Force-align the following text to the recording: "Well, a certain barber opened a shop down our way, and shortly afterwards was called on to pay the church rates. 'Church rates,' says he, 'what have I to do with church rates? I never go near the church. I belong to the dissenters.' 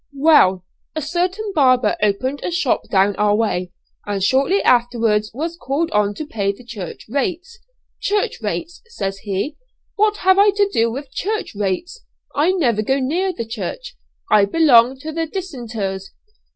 "Well, 0.17 0.65
a 0.95 1.01
certain 1.03 1.51
barber 1.53 1.95
opened 2.01 2.39
a 2.41 2.49
shop 2.49 2.89
down 2.89 3.15
our 3.17 3.35
way, 3.35 3.71
and 4.07 4.23
shortly 4.23 4.59
afterwards 4.63 5.29
was 5.31 5.55
called 5.55 5.91
on 5.91 6.15
to 6.15 6.25
pay 6.25 6.51
the 6.51 6.63
church 6.63 7.05
rates. 7.07 7.59
'Church 7.99 8.41
rates,' 8.41 8.81
says 8.87 9.19
he, 9.19 9.57
'what 9.97 10.17
have 10.25 10.39
I 10.39 10.49
to 10.55 10.67
do 10.73 10.89
with 10.91 11.11
church 11.11 11.53
rates? 11.53 12.03
I 12.33 12.51
never 12.51 12.81
go 12.81 12.97
near 12.97 13.31
the 13.31 13.45
church. 13.45 13.95
I 14.31 14.45
belong 14.45 14.97
to 15.01 15.11
the 15.11 15.27
dissenters.' 15.27 16.09